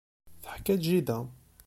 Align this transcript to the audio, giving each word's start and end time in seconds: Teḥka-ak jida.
Teḥka-ak 0.43 0.79
jida. 0.85 1.19